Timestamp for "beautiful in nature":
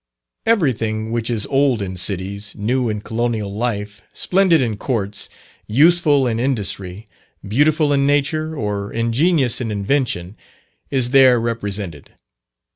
7.47-8.55